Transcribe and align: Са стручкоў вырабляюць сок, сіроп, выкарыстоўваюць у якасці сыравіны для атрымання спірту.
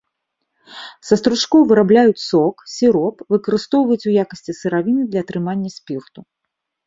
Са 1.07 1.17
стручкоў 1.19 1.65
вырабляюць 1.71 2.21
сок, 2.29 2.55
сіроп, 2.75 3.15
выкарыстоўваюць 3.35 4.07
у 4.13 4.15
якасці 4.23 4.57
сыравіны 4.61 5.03
для 5.11 5.19
атрымання 5.27 5.69
спірту. 5.77 6.19